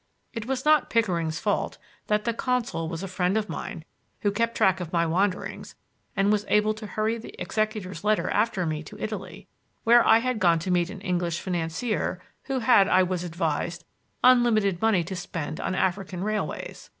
[0.33, 3.85] It was not Pickering's fault that the consul was a friend of mine
[4.21, 5.75] who kept track of my wanderings
[6.17, 9.47] and was able to hurry the executor's letter after me to Italy,
[9.83, 13.85] where I had gone to meet an English financier who had, I was advised,
[14.23, 16.89] unlimited money to spend on African railways.